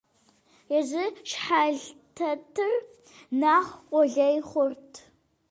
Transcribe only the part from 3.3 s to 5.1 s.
нэхъ къулей хъурт.